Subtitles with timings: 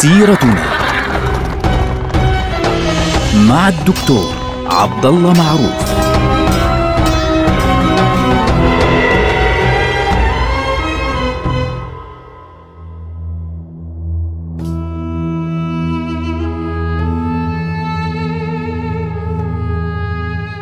[0.00, 0.64] سيرتنا
[3.48, 4.34] مع الدكتور
[4.66, 5.90] عبد الله معروف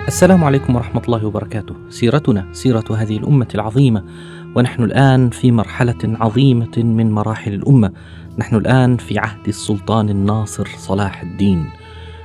[0.09, 1.75] السلام عليكم ورحمة الله وبركاته.
[1.91, 4.05] سيرتنا سيرة هذه الأمة العظيمة،
[4.55, 7.93] ونحن الآن في مرحلة عظيمة من مراحل الأمة.
[8.39, 11.71] نحن الآن في عهد السلطان الناصر صلاح الدين.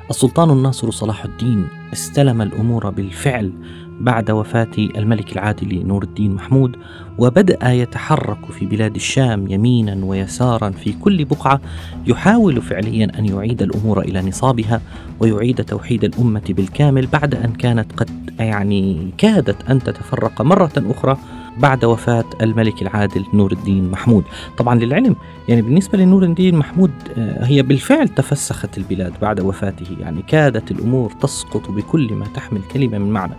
[0.10, 3.52] السلطان الناصر صلاح الدين استلم الأمور بالفعل
[4.00, 6.76] بعد وفاة الملك العادل نور الدين محمود
[7.18, 11.62] وبدأ يتحرك في بلاد الشام يمينا ويسارا في كل بقعة
[12.08, 14.82] يحاول فعليا أن يعيد الأمور إلى نصابها
[15.20, 21.18] ويعيد توحيد الأمة بالكامل بعد أن كانت قد يعني كادت أن تتفرق مرة أخرى
[21.58, 24.24] بعد وفاة الملك العادل نور الدين محمود
[24.58, 25.16] طبعا للعلم
[25.50, 31.12] يعني بالنسبة لنور الدين محمود آه، هي بالفعل تفسخت البلاد بعد وفاته يعني كادت الأمور
[31.12, 33.34] تسقط بكل ما تحمل كلمة من معنى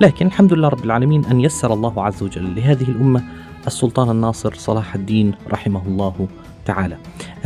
[0.00, 3.22] لكن الحمد لله رب العالمين أن يسر الله عز وجل لهذه الأمة
[3.66, 6.28] السلطان الناصر صلاح الدين رحمه الله
[6.66, 6.96] تعالى.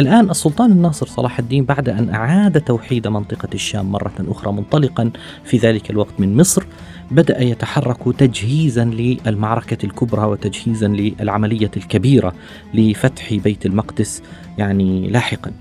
[0.00, 5.10] الآن السلطان الناصر صلاح الدين بعد أن أعاد توحيد منطقة الشام مرة أخرى منطلقا
[5.44, 6.64] في ذلك الوقت من مصر
[7.10, 12.34] بدأ يتحرك تجهيزا للمعركة الكبرى وتجهيزا للعملية الكبيرة
[12.74, 14.22] لفتح بيت المقدس
[14.58, 15.52] يعني لاحقا.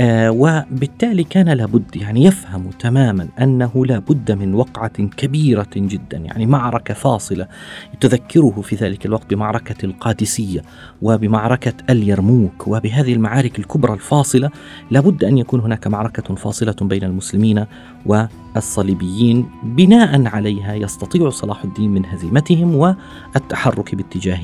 [0.00, 6.94] آه وبالتالي كان لابد يعني يفهم تماما أنه لابد من وقعة كبيرة جدا يعني معركة
[6.94, 7.46] فاصلة
[8.00, 10.62] تذكره في ذلك الوقت بمعركة القادسية
[11.02, 14.50] وبمعركة اليرموك وبهذه المعارك الكبرى الفاصلة
[14.90, 17.66] لابد أن يكون هناك معركة فاصلة بين المسلمين
[18.06, 24.40] والصليبيين بناء عليها يستطيع صلاح الدين من هزيمتهم والتحرك باتجاه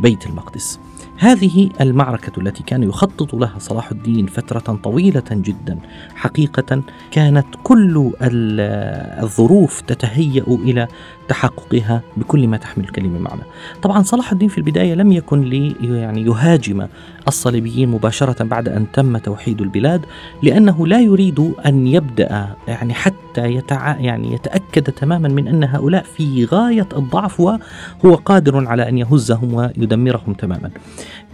[0.00, 0.78] بيت المقدس.
[1.18, 5.78] هذه المعركة التي كان يخطط لها صلاح الدين فترة طويلة جدا.
[6.14, 10.88] حقيقة كانت كل الظروف تتهيأ إلى
[11.28, 13.42] تحققها بكل ما تحمل الكلمة معنى
[13.82, 16.86] طبعا صلاح الدين في البداية لم يكن لي يعني يهاجم
[17.28, 20.06] الصليبيين مباشرة بعد أن تم توحيد البلاد
[20.42, 26.44] لأنه لا يريد أن يبدأ يعني حتى يتع يعني يتأكد تماما من أن هؤلاء في
[26.44, 30.70] غاية الضعف وهو قادر على أن يهزهم ويدمرهم تماما.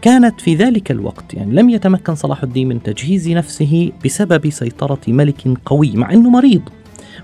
[0.03, 5.49] كانت في ذلك الوقت يعني لم يتمكن صلاح الدين من تجهيز نفسه بسبب سيطرة ملك
[5.66, 6.62] قوي مع أنه مريض.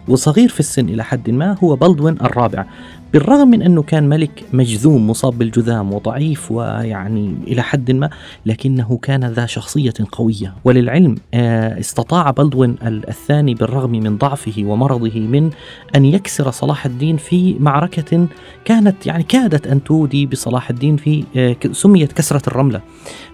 [0.09, 2.67] وصغير في السن إلى حد ما هو بلدوين الرابع.
[3.13, 8.11] بالرغم من أنه كان ملك مجذوم مصاب بالجذام وضعيف ويعني إلى حد ما
[8.47, 10.55] لكنه كان ذا شخصية قوية.
[10.65, 15.51] وللعلم آه، استطاع بلدوين الثاني بالرغم من ضعفه ومرضه من
[15.97, 18.27] أن يكسر صلاح الدين في معركة
[18.65, 22.81] كانت يعني كادت أن تودي بصلاح الدين في آه، سميت كسرة الرملة.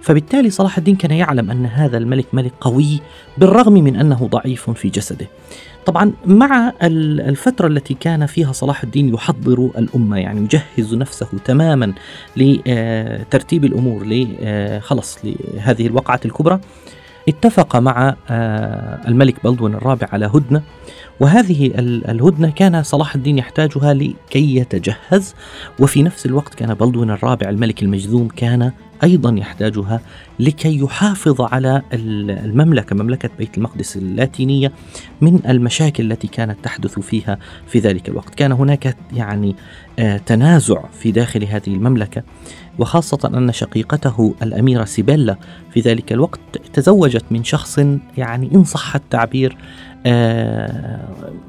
[0.00, 3.00] فبالتالي صلاح الدين كان يعلم أن هذا الملك ملك قوي
[3.38, 5.26] بالرغم من أنه ضعيف في جسده.
[5.86, 11.92] طبعا مع الفترة التي كان فيها صلاح الدين يحضر الأمة يعني يجهز نفسه تماما
[12.36, 16.60] لترتيب الأمور لخلص لهذه الوقعة الكبرى.
[17.28, 20.62] اتفق مع آه، الملك بلدون الرابع على هدنة
[21.22, 21.72] وهذه
[22.08, 25.34] الهدنة كان صلاح الدين يحتاجها لكي يتجهز
[25.78, 28.72] وفي نفس الوقت كان بلدون الرابع الملك المجذوم كان
[29.04, 30.00] أيضا يحتاجها
[30.40, 34.72] لكي يحافظ على المملكة مملكة بيت المقدس اللاتينية
[35.20, 39.56] من المشاكل التي كانت تحدث فيها في ذلك الوقت، كان هناك يعني
[39.98, 42.22] آه، تنازع في داخل هذه المملكة
[42.78, 45.36] وخاصة أن شقيقته الأميرة سيبيلا
[45.70, 46.40] في ذلك الوقت
[46.72, 47.78] تزوجت من شخص
[48.18, 49.56] يعني إن صح التعبير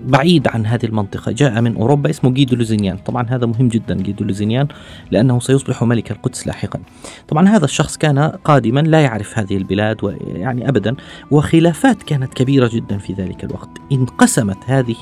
[0.05, 1.31] بعيد عن هذه المنطقة.
[1.31, 2.97] جاء من أوروبا اسمه جيدو لوزينيان.
[2.97, 4.67] طبعا هذا مهم جدا جيدو لوزينيان
[5.11, 6.79] لأنه سيصبح ملك القدس لاحقا.
[7.27, 9.97] طبعا هذا الشخص كان قادما لا يعرف هذه البلاد
[10.35, 10.95] يعني أبدا
[11.31, 13.69] وخلافات كانت كبيرة جدا في ذلك الوقت.
[13.91, 14.95] انقسمت هذه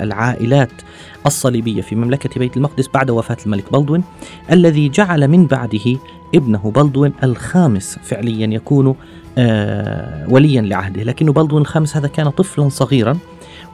[0.00, 0.72] العائلات
[1.26, 4.04] الصليبية في مملكة بيت المقدس بعد وفاة الملك بلدوين
[4.52, 5.96] الذي جعل من بعده
[6.34, 8.94] ابنه بلدوين الخامس فعليا يكون
[9.38, 11.02] آه، وليا لعهده.
[11.02, 13.18] لكن بلدون الخامس هذا كان طفلا صغيرا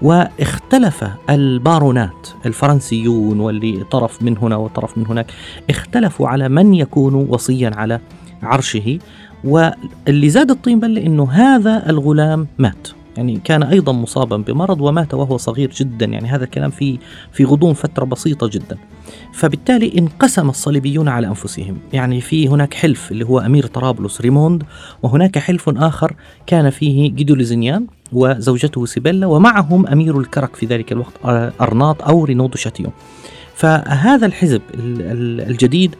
[0.02, 5.26] واختلف البارونات الفرنسيون واللي طرف من هنا وطرف من هناك
[5.70, 8.00] اختلفوا على من يكون وصيا على
[8.42, 8.98] عرشه.
[9.44, 12.88] واللي زاد الطين بلة إنه هذا الغلام مات.
[13.16, 16.06] يعني كان أيضا مصابا بمرض ومات وهو صغير جدا.
[16.06, 16.98] يعني هذا الكلام في
[17.32, 18.78] في غضون فترة بسيطة جدا.
[19.32, 21.78] فبالتالي انقسم الصليبيون على أنفسهم.
[21.92, 24.62] يعني في هناك حلف اللي هو أمير طرابلس ريموند
[25.02, 26.14] وهناك حلف آخر
[26.46, 31.12] كان فيه جي دو لوزينيان وزوجته سيبيلا ومعهم أمير الكرك في ذلك الوقت
[31.60, 32.92] أرناط أو رينو دو شاتيون
[33.54, 35.94] فهذا الحزب الجديد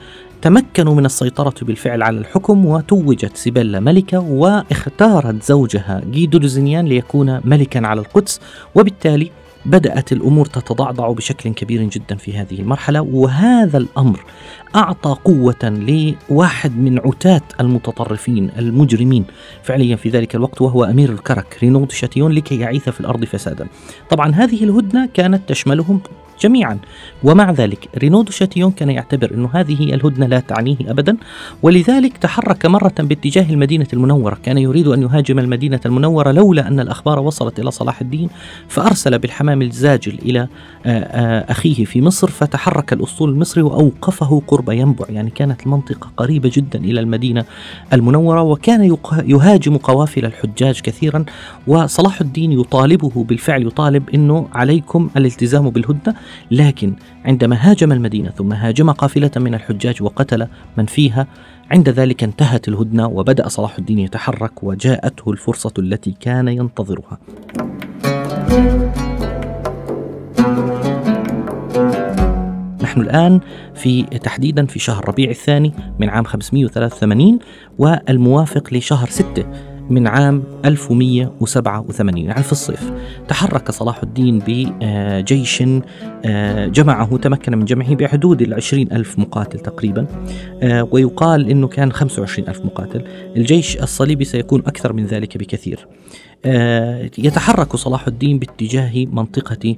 [0.45, 7.87] تمكنوا من السيطرة بالفعل على الحكم وتوجت سيبيلا ملكة واختارت زوجها جيدو لوزينيان ليكون ملكا
[7.87, 8.41] على القدس.
[8.75, 9.31] وبالتالي
[9.67, 14.25] بدأت الأمور تتضعضع بشكل كبير جدا في هذه المرحلة وهذا الأمر
[14.77, 15.65] أعطى قوة
[16.31, 19.25] لواحد من عتاة المتطرفين المجرمين
[19.63, 23.67] فعليا في ذلك الوقت وهو أمير الكرك رينولد شاتيون لكي يعيث في الأرض فسادا.
[24.11, 26.01] طبعا هذه الهدنة كانت تشملهم
[26.41, 26.79] جميعا.
[27.23, 31.17] ومع ذلك رينودو شاتيون كان يعتبر أن هذه الهدنة لا تعنيه أبدا.
[31.63, 34.39] ولذلك تحرك مرة باتجاه المدينة المنورة.
[34.43, 38.29] كان يريد أن يهاجم المدينة المنورة لولا أن الأخبار وصلت إلى صلاح الدين.
[38.69, 40.49] فأرسل بالحمام الزاجل إلى آه،
[40.87, 42.31] آه، أخيه في مصر.
[42.31, 45.05] فتحرك الأسطول المصري وأوقفه قرب ينبع.
[45.09, 47.45] يعني كانت المنطقة قريبة جدا إلى المدينة
[47.93, 48.43] المنورة.
[48.43, 51.25] وكان يهاجم قوافل الحجاج كثيرا.
[51.67, 56.15] وصلاح الدين يطالبه بالفعل يطالب أنه عليكم الالتزام بالهدنة.
[56.51, 56.95] لكن
[57.25, 61.27] عندما هاجم المدينة ثم هاجم قافلة من الحجاج وقتل من فيها
[61.71, 67.19] عند ذلك انتهت الهدنة وبدأ صلاح الدين يتحرك وجاءته الفرصة التي كان ينتظرها.
[72.83, 73.41] نحن الآن
[73.75, 77.39] في تحديدا في شهر ربيع الثاني من عام 583
[77.79, 82.93] والموافق لشهر 6 من عام 1187 يعني في الصيف.
[83.29, 85.63] تحرك صلاح الدين بجيش
[86.25, 90.07] آه، جمعه تمكن من جمعه بحدود العشرين ألف مقاتل تقريبا
[90.63, 93.05] آه، ويقال أنه كان 25 ألف مقاتل.
[93.37, 95.87] الجيش الصليبي سيكون أكثر من ذلك بكثير.
[96.45, 99.77] آه، يتحرك صلاح الدين باتجاه منطقة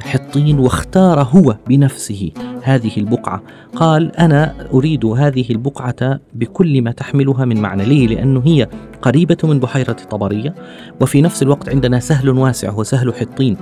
[0.00, 2.30] حطين واختار هو بنفسه
[2.66, 3.42] هذه البقعة.
[3.76, 7.84] قال أنا أريد هذه البقعة بكل ما تحملها من معنى.
[7.84, 8.68] ليه؟ لأنه هي
[9.02, 10.54] قريبة من بحيرة طبرية
[11.00, 13.56] وفي نفس الوقت عندنا سهل واسع هو سهل حطين.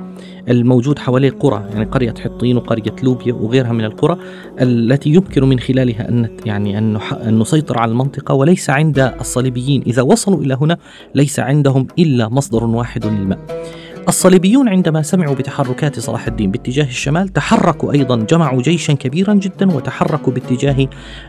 [0.48, 4.18] الموجود حواليه قرى يعني قرية حطين وقرية لوبيا وغيرها من القرى
[4.60, 6.98] التي يمكن من خلالها أن يعني أن
[7.38, 9.82] نسيطر على المنطقة وليس عند الصليبيين.
[9.86, 10.76] إذا وصلوا إلى هنا
[11.14, 13.38] ليس عندهم إلا مصدر واحد للماء.
[14.08, 20.32] الصليبيون عندما سمعوا بتحركات صلاح الدين باتجاه الشمال تحركوا أيضا جمعوا جيشا كبيرا جدا وتحركوا
[20.32, 20.88] باتجاه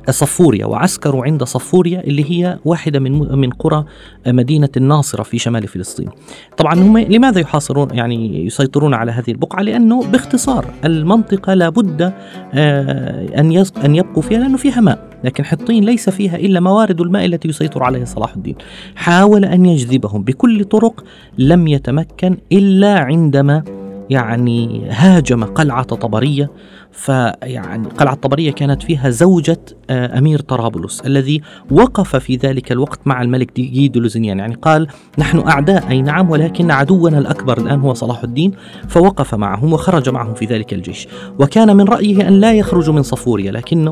[0.10, 3.86] صفوريا وعسكروا عند صفوريا اللي هي واحدة من من قرى
[4.28, 6.10] مدينة الناصرة في شمال فلسطين.
[6.58, 12.14] طبعا هم لماذا يحاصرون يعني يسيطرون على هذه البقعة؟ لأنه باختصار المنطقة لابد
[12.54, 15.15] آه، أن أن يبقوا فيها لأنه فيها ماء.
[15.26, 18.56] لكن حطين ليس فيها إلا موارد الماء التي يسيطر عليها صلاح الدين.
[18.96, 21.04] حاول أن يجذبهم بكل طرق
[21.38, 23.64] لم يتمكن إلا عندما
[24.10, 26.50] يعني هاجم قلعة طبرية.
[26.92, 31.42] فيعني قلعة طبرية كانت فيها زوجة آه، أمير طرابلس الذي
[31.72, 34.40] وقف في ذلك الوقت مع الملك ديجيد لوزنيان.
[34.40, 34.88] يعني قال
[35.18, 38.52] نحن أعداء أي نعم ولكن عدونا الأكبر الآن هو صلاح الدين.
[38.88, 41.08] فوقف معهم وخرج معهم في ذلك الجيش.
[41.40, 43.92] وكان من رأيه أن لا يخرج من صفوريا لكنه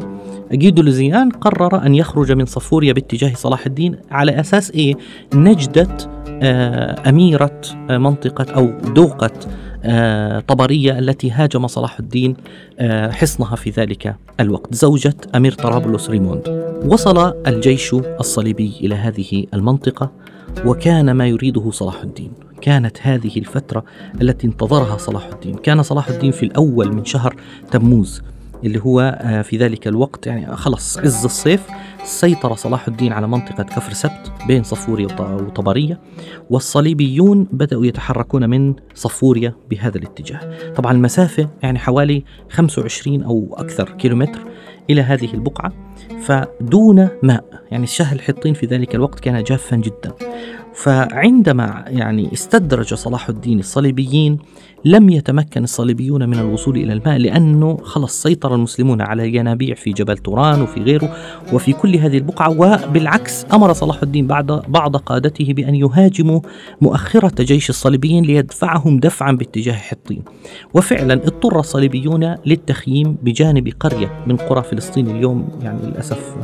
[0.51, 4.95] جيدو لوزيان قرر أن يخرج من صفوريا باتجاه صلاح الدين على أساس إيه؟
[5.33, 5.97] نجدة
[6.43, 9.31] آه، أميرة آه، منطقة أو دوقة
[9.85, 12.35] آه، طبرية التي هاجم صلاح الدين
[13.09, 14.73] حصنها في ذلك الوقت.
[14.73, 16.73] زوجة أمير طرابلس ريموند.
[16.85, 20.11] وصل الجيش الصليبي إلى هذه المنطقة
[20.65, 22.31] وكان ما يريده صلاح الدين.
[22.61, 23.83] كانت هذه الفترة
[24.21, 25.55] التي انتظرها صلاح الدين.
[25.55, 27.35] كان صلاح الدين في الأول من شهر
[27.71, 28.21] تموز
[28.65, 31.67] اللي هو آه، في ذلك الوقت يعني خلص عز الصيف
[32.03, 35.99] سيطر صلاح الدين على منطقة كفر سبت بين صفوريا وطبرية
[36.49, 40.71] والصليبيون بدأوا يتحركون من صفوريا بهذا الاتجاه.
[40.75, 44.39] طبعا المسافة يعني حوالي 25 أو أكثر كيلومتر
[44.89, 45.71] إلى هذه البقعة
[46.21, 50.13] فدون ماء يعني الشهر الحطين في ذلك الوقت كان جافا جدا.
[50.73, 54.37] فعندما يعني استدرج صلاح الدين الصليبيين
[54.85, 60.17] لم يتمكن الصليبيون من الوصول إلى الماء لأنه خلص سيطر المسلمون على الينابيع في جبل
[60.17, 61.15] توران وفي غيره
[61.53, 66.39] وفي كل هذه البقعة وبالعكس أمر صلاح الدين بعد بعض قادته بأن يهاجموا
[66.81, 70.23] مؤخرة جيش الصليبيين ليدفعهم دفعا باتجاه حطين.
[70.73, 76.35] وفعلا اضطر الصليبيون للتخييم بجانب قرية من قرى فلسطين اليوم يعني للأسف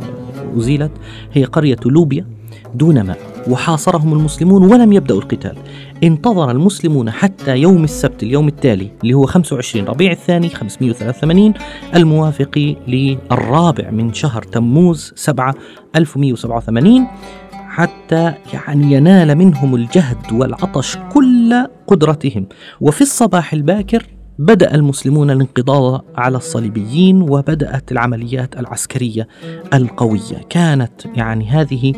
[0.58, 0.92] أزيلت
[1.34, 2.39] هي قرية لوبيا.
[2.76, 3.18] دون ماء.
[3.48, 5.56] وحاصرهم المسلمون ولم يبدأوا القتال.
[6.04, 11.54] انتظر المسلمون حتى يوم السبت اليوم التالي اللي هو 25 ربيع الثاني 583
[11.96, 15.56] الموافق للرابع من شهر تموز 7
[15.96, 17.08] 1187
[17.52, 22.48] حتى يعني ينال منهم الجهد والعطش كل قدرتهم.
[22.82, 24.06] وفي الصباح الباكر
[24.40, 29.28] بدأ المسلمون الانقضاض على الصليبيين وبدأت العمليات العسكرية
[29.74, 30.42] القوية.
[30.50, 31.94] كانت يعني هذه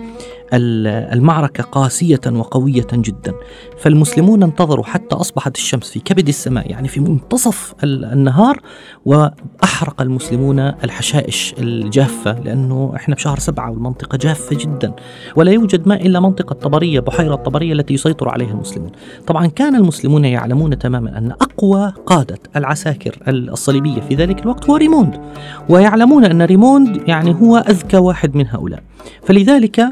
[0.53, 3.33] المعركة قاسية وقوية جدا.
[3.79, 8.59] فالمسلمون انتظروا حتى أصبحت الشمس في كبد السماء يعني في منتصف النهار
[9.05, 14.93] وأحرق المسلمون الحشائش الجافة لأنه إحنا بشهر سبعة والمنطقة جافة جدا.
[15.35, 18.91] ولا يوجد ماء إلا منطقة طبرية بحيرة طبرية التي يسيطر عليها المسلمون.
[19.27, 25.21] طبعا كان المسلمون يعلمون تماما أن أقوى قادة العساكر الصليبية في ذلك الوقت هو ريموند.
[25.69, 28.83] ويعلمون أن ريموند يعني هو أذكى واحد من هؤلاء.
[29.23, 29.87] فلذلك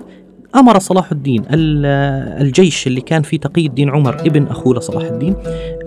[0.56, 5.36] أمر صلاح الدين الجيش اللي كان فيه تقي الدين عمر ابن أخوه صلاح الدين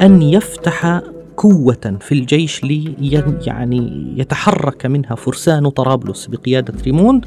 [0.02, 1.00] أن يفتح
[1.36, 2.94] قوة في الجيش لي
[3.46, 7.26] يعني يتحرك منها فرسان طرابلس بقيادة ريموند.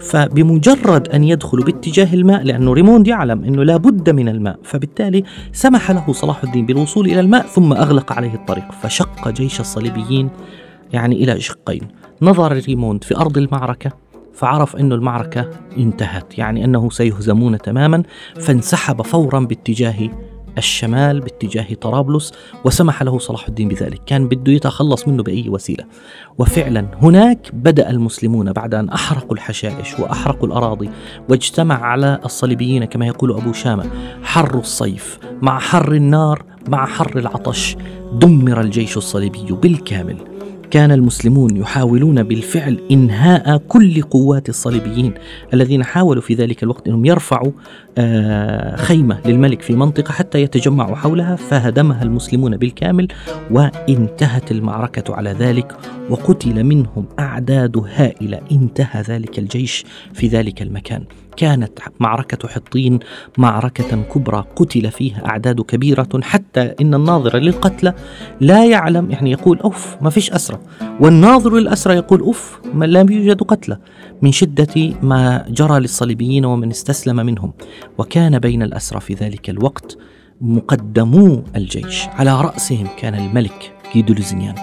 [0.00, 5.90] فبمجرد أن يدخلوا باتجاه الماء لأنه ريموند يعلم أنه لا بد من الماء فبالتالي سمح
[5.90, 10.30] له صلاح الدين بالوصول إلى الماء ثم أغلق عليه الطريق فشق جيش الصليبيين
[10.92, 11.80] يعني إلى شقين.
[12.22, 13.92] نظر ريموند في أرض المعركة
[14.34, 18.02] فعرف أن المعركة انتهت يعني أنه سيهزمون تماما
[18.40, 20.10] فانسحب فورا باتجاه
[20.58, 22.32] الشمال باتجاه طرابلس
[22.64, 24.00] وسمح له صلاح الدين بذلك.
[24.06, 25.84] كان بده يتخلص منه بأي وسيلة.
[26.38, 30.90] وفعلا هناك بدأ المسلمون بعد أن أحرقوا الحشائش وأحرقوا الأراضي
[31.28, 33.90] واجتمع على الصليبيين كما يقول أبو شامة
[34.22, 37.76] حر الصيف مع حر النار مع حر العطش
[38.12, 40.29] دمر الجيش الصليبي بالكامل.
[40.70, 45.14] كان المسلمون يحاولون بالفعل إنهاء كل قوات الصليبيين
[45.54, 47.52] الذين حاولوا في ذلك الوقت إنهم يرفعوا
[47.98, 53.08] آه، خيمة للملك في منطقة حتى يتجمعوا حولها فهدمها المسلمون بالكامل
[53.50, 55.76] وانتهت المعركة على ذلك
[56.10, 58.40] وقتل منهم أعداد هائلة.
[58.52, 61.04] انتهى ذلك الجيش في ذلك المكان.
[61.36, 62.98] كانت معركة حطين
[63.38, 67.94] معركة كبرى قتل فيها أعداد كبيرة حتى إن الناظر للقتلى
[68.40, 70.58] لا يعلم يعني يقول أوف ما فيش أسرى.
[71.00, 73.78] والناظر للأسرى يقول أوف ما لا يوجد قتلى.
[74.22, 77.52] من شدة ما جرى للصليبيين ومن استسلم منهم.
[77.98, 79.98] وكان بين الأسرى في ذلك الوقت
[80.40, 82.08] مقدمو الجيش.
[82.08, 84.54] على رأسهم كان الملك جي دو لوزينيان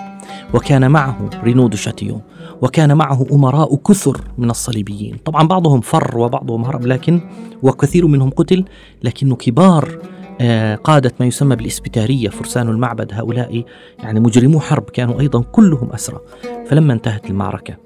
[0.53, 2.21] وكان معه رينو دو شاتيون.
[2.61, 5.17] وكان معه أمراء كثر من الصليبيين.
[5.25, 7.21] طبعا بعضهم فر وبعضهم هرب لكن
[7.63, 8.65] وكثير منهم قتل
[9.03, 9.99] لكن كبار
[10.41, 13.13] آه، قادة ما يسمى بالإسبتارية فرسان المعبد.
[13.13, 13.63] هؤلاء
[13.99, 16.19] يعني مجرمو حرب كانوا أيضا كلهم أسرى.
[16.67, 17.77] فلما انتهت المعركة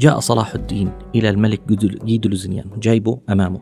[0.00, 1.60] جاء صلاح الدين إلى الملك
[2.04, 3.60] جيدلوزنيان جايبه أمامه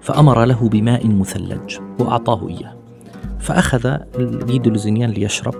[0.00, 2.76] فأمر له بماء مثلج وأعطاه إياه.
[3.38, 3.96] فأخذ
[4.46, 5.54] جيدلوزنيان ليشرب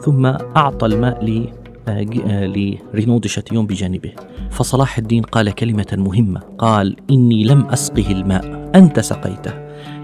[0.00, 1.24] ثم أعطى الماء
[1.90, 4.12] لرينو دي شاتيون بجانبه.
[4.50, 6.40] فصلاح الدين قال كلمة مهمة.
[6.58, 8.70] قال إني لم أسقه الماء.
[8.74, 9.52] أنت سقيته.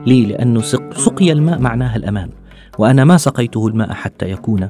[0.07, 0.61] لي لأنه
[0.97, 2.31] سقي الماء معناها الأمان.
[2.79, 4.69] وأنا ما سقيته الماء حتى يكون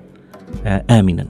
[0.66, 1.26] آه، آمنا.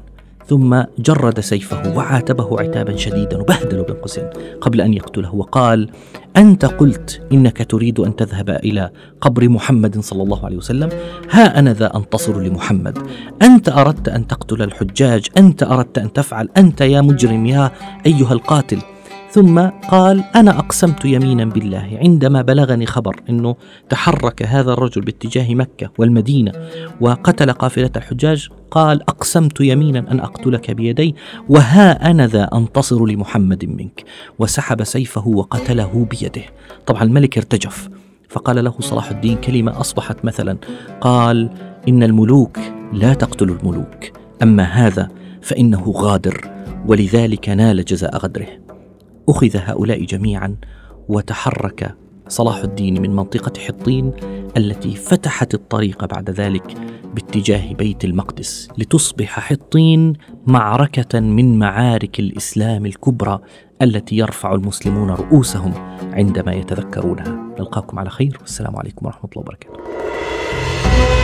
[0.49, 5.91] ثم جرد سيفه وعاتبه عتابا شديدا وبهدله بين قوسين قبل أن يقتله وقال:
[6.37, 10.89] أنت قلت إنك تريد أن تذهب إلى قبر محمد صلى الله عليه وسلم،
[11.31, 12.99] ها أنا ذا أنتصر لمحمد،
[13.43, 17.71] أنت أردت أن تقتل الحجاج، أنت أردت أن تفعل، أنت يا مجرم يا
[18.07, 18.79] أيها القاتل،
[19.35, 19.61] ثم
[19.91, 21.99] قال أنا أقسمت يمينا بالله.
[22.03, 23.57] عندما بلغني خبر إنه
[23.89, 26.53] تحرك هذا الرجل باتجاه مكة والمدينة
[27.01, 31.15] وقتل قافلة الحجاج قال أقسمت يمينا أن أقتلك بيدي
[31.49, 34.05] وها أنا ذا أنتصر لمحمد منك.
[34.39, 36.43] وسحب سيفه وقتله بيده.
[36.87, 37.89] طبعا الملك ارتجف
[38.29, 40.57] فقال له صلاح الدين كلمة أصبحت مثلا
[41.01, 41.51] قال
[41.89, 42.59] إن الملوك
[42.93, 44.05] لا تقتل الملوك
[44.43, 45.09] أما هذا
[45.43, 46.51] فإنه غادر
[46.87, 48.64] ولذلك نال جزاء غدره.
[49.29, 50.57] أخذ هؤلاء جميعا
[51.09, 51.95] وتحرك
[52.29, 54.13] صلاح الدين من منطقة حطين
[54.57, 56.75] التي فتحت الطريق بعد ذلك
[57.15, 60.13] باتجاه بيت المقدس لتصبح حطين
[60.47, 63.39] معركة من معارك الإسلام الكبرى
[63.83, 65.73] التي يرفع المسلمون رؤوسهم
[66.13, 67.55] عندما يتذكرونها.
[67.59, 71.24] نلقاكم على خير والسلام عليكم ورحمة الله وبركاته.